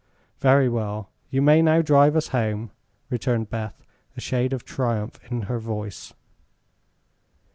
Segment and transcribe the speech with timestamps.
[0.39, 2.71] "Very well; you may now drive us home,"
[3.11, 3.83] returned Beth,
[4.17, 6.11] a shade of triumph in her voice.